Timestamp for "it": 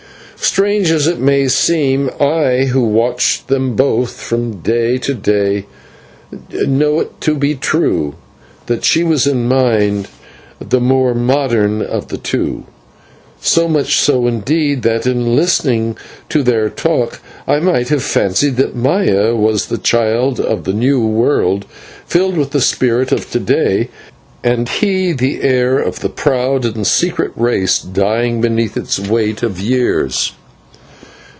1.07-1.19, 6.99-7.21